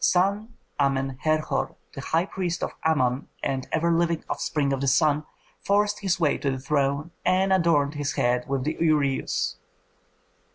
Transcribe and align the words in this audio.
San 0.03 0.55
Amen 0.79 1.19
Herhor, 1.21 1.75
the 1.93 2.01
high 2.01 2.25
priest 2.25 2.63
of 2.63 2.71
Amon 2.83 3.27
and 3.43 3.67
ever 3.71 3.91
living 3.91 4.23
offspring 4.27 4.73
of 4.73 4.81
the 4.81 4.87
sun, 4.87 5.27
forced 5.59 5.99
his 5.99 6.19
way 6.19 6.39
to 6.39 6.49
the 6.49 6.57
throne 6.57 7.11
and 7.23 7.53
adorned 7.53 7.93
his 7.93 8.13
head 8.13 8.49
with 8.49 8.63
the 8.63 8.75
ureus. 8.81 9.57